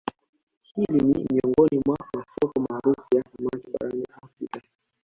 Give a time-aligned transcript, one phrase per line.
[0.75, 4.61] Hili ni miongoni mwa masoko maarufu ya samaki barani Afrika